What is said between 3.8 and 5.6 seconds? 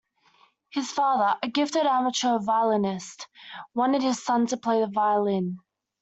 his son to play the violin.